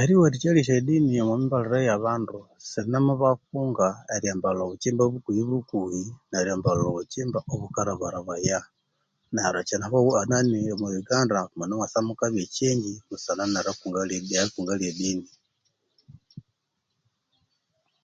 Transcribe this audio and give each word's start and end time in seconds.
Eriwathikya 0.00 0.50
lyesyadini 0.56 1.08
omwa 1.22 1.36
myambalire 1.38 1.78
eya 1.82 1.96
bandu 2.04 2.38
sinemubakunga 2.70 3.88
eryambalha 4.14 4.62
obukyimba 4.64 5.02
bukuhi 5.12 5.42
bukuhi 5.50 6.02
nerya 6.30 6.52
ambalha 6.56 6.84
obukyimba 6.88 7.38
obuka 7.52 7.80
rabarabaya 7.88 8.58
neryo 9.34 10.72
omwa 10.74 10.88
Uganda 11.00 11.36
munemwasa 11.58 11.98
mukabya 12.06 12.42
e 12.46 12.50
kyengyi 12.54 12.92
busana 13.08 13.44
ne 13.46 13.52
nerikunga 13.52 14.68
elye 14.76 14.90
dini. 14.98 15.28